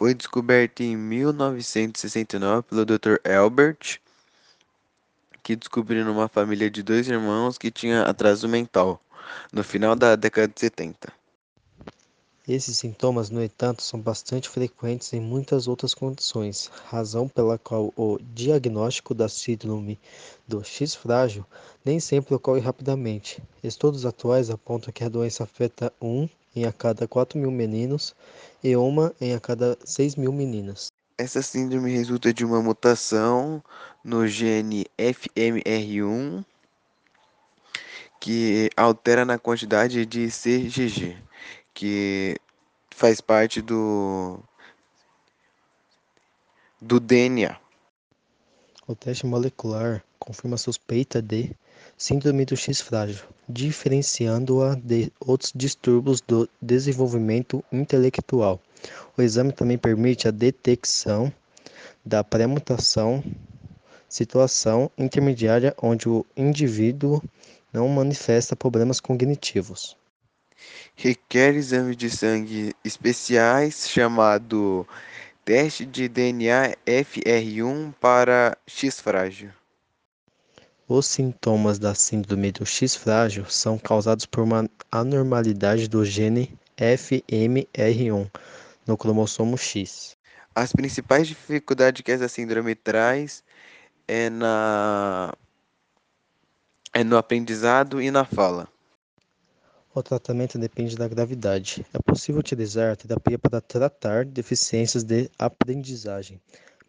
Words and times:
Foi 0.00 0.14
descoberta 0.14 0.82
em 0.82 0.96
1969 0.96 2.62
pelo 2.62 2.86
Dr. 2.86 3.16
Albert, 3.22 4.00
que 5.42 5.54
descobriu 5.54 6.06
numa 6.06 6.26
família 6.26 6.70
de 6.70 6.82
dois 6.82 7.06
irmãos 7.06 7.58
que 7.58 7.70
tinha 7.70 8.04
atraso 8.04 8.48
mental, 8.48 8.98
no 9.52 9.62
final 9.62 9.94
da 9.94 10.16
década 10.16 10.48
de 10.48 10.58
70. 10.58 11.12
Esses 12.48 12.78
sintomas, 12.78 13.28
no 13.28 13.44
entanto, 13.44 13.82
são 13.82 14.00
bastante 14.00 14.48
frequentes 14.48 15.12
em 15.12 15.20
muitas 15.20 15.68
outras 15.68 15.92
condições, 15.92 16.70
razão 16.86 17.28
pela 17.28 17.58
qual 17.58 17.92
o 17.94 18.18
diagnóstico 18.32 19.12
da 19.12 19.28
síndrome 19.28 20.00
do 20.48 20.64
X 20.64 20.94
frágil 20.94 21.44
nem 21.84 22.00
sempre 22.00 22.34
ocorre 22.34 22.60
rapidamente. 22.60 23.42
Estudos 23.62 24.06
atuais 24.06 24.48
apontam 24.48 24.94
que 24.94 25.04
a 25.04 25.10
doença 25.10 25.44
afeta 25.44 25.92
um 26.00 26.26
em 26.54 26.64
a 26.64 26.72
cada 26.72 27.06
4 27.06 27.38
mil 27.38 27.50
meninos 27.50 28.14
e 28.62 28.76
uma 28.76 29.14
em 29.20 29.34
a 29.34 29.40
cada 29.40 29.78
6 29.84 30.16
mil 30.16 30.32
meninas. 30.32 30.88
Essa 31.16 31.42
síndrome 31.42 31.92
resulta 31.92 32.32
de 32.32 32.44
uma 32.44 32.62
mutação 32.62 33.62
no 34.02 34.26
gene 34.26 34.86
FMR1 34.98 36.44
que 38.20 38.70
altera 38.76 39.24
na 39.24 39.38
quantidade 39.38 40.04
de 40.06 40.30
CGG 40.30 41.16
que 41.74 42.36
faz 42.90 43.20
parte 43.20 43.62
do 43.62 44.38
do 46.80 46.98
DNA. 46.98 47.58
O 48.86 48.94
teste 48.94 49.26
molecular 49.26 50.02
confirma 50.18 50.56
a 50.56 50.58
suspeita 50.58 51.22
de 51.22 51.54
síndrome 51.96 52.44
do 52.44 52.56
X 52.56 52.80
frágil, 52.80 53.24
diferenciando-a 53.50 54.74
de 54.74 55.12
outros 55.20 55.52
distúrbios 55.54 56.20
do 56.20 56.48
desenvolvimento 56.60 57.64
intelectual. 57.72 58.60
O 59.16 59.22
exame 59.22 59.52
também 59.52 59.76
permite 59.76 60.28
a 60.28 60.30
detecção 60.30 61.32
da 62.04 62.24
pré-mutação, 62.24 63.22
situação 64.08 64.90
intermediária 64.96 65.74
onde 65.82 66.08
o 66.08 66.24
indivíduo 66.36 67.22
não 67.72 67.88
manifesta 67.88 68.56
problemas 68.56 69.00
cognitivos 69.00 69.96
requer 70.94 71.54
exames 71.54 71.96
de 71.96 72.10
sangue 72.10 72.74
especiais 72.84 73.88
chamado 73.88 74.86
teste 75.44 75.86
de 75.86 76.08
DNA 76.08 76.76
FR1 76.86 77.94
para 78.00 78.56
X 78.66 79.00
frágil. 79.00 79.50
Os 80.92 81.06
sintomas 81.06 81.78
da 81.78 81.94
síndrome 81.94 82.50
do 82.50 82.66
X 82.66 82.96
frágil 82.96 83.48
são 83.48 83.78
causados 83.78 84.26
por 84.26 84.42
uma 84.42 84.68
anormalidade 84.90 85.86
do 85.86 86.04
gene 86.04 86.58
FMR1 86.76 88.28
no 88.84 88.96
cromossomo 88.96 89.56
X. 89.56 90.16
As 90.52 90.72
principais 90.72 91.28
dificuldades 91.28 92.02
que 92.02 92.10
essa 92.10 92.26
síndrome 92.26 92.74
traz 92.74 93.44
é 94.08 94.28
na 94.30 95.32
é 96.92 97.04
no 97.04 97.16
aprendizado 97.16 98.02
e 98.02 98.10
na 98.10 98.24
fala. 98.24 98.66
O 99.94 100.02
tratamento 100.02 100.58
depende 100.58 100.96
da 100.96 101.06
gravidade. 101.06 101.86
É 101.94 102.00
possível 102.00 102.40
utilizar 102.40 102.96
terapia 102.96 103.38
para 103.38 103.60
tratar 103.60 104.24
deficiências 104.24 105.04
de 105.04 105.30
aprendizagem. 105.38 106.40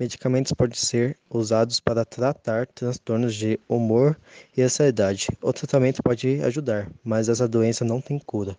Medicamentos 0.00 0.50
podem 0.54 0.78
ser 0.78 1.18
usados 1.28 1.78
para 1.78 2.06
tratar 2.06 2.66
transtornos 2.68 3.34
de 3.34 3.60
humor 3.68 4.18
e 4.56 4.62
ansiedade. 4.62 5.28
O 5.42 5.52
tratamento 5.52 6.02
pode 6.02 6.42
ajudar, 6.42 6.90
mas 7.04 7.28
essa 7.28 7.46
doença 7.46 7.84
não 7.84 8.00
tem 8.00 8.18
cura. 8.18 8.58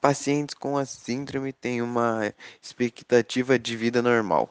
Pacientes 0.00 0.54
com 0.54 0.78
a 0.78 0.86
síndrome 0.86 1.52
têm 1.52 1.82
uma 1.82 2.32
expectativa 2.62 3.58
de 3.58 3.76
vida 3.76 4.00
normal. 4.00 4.48